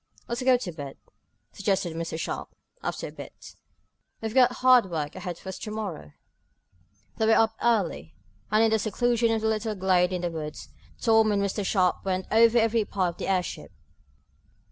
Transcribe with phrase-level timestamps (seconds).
[0.27, 0.97] "Let's go to bed,"
[1.51, 2.17] suggested Mr.
[2.19, 2.49] Sharp,
[2.81, 3.53] after a bit.
[4.19, 6.13] "We've got hard work ahead of us to morrow."
[7.17, 8.15] They were up early,
[8.49, 10.69] and, in the seclusion of the little glade in the woods,
[10.99, 11.63] Tom and Mr.
[11.63, 13.71] Sharp went over every part of the airship.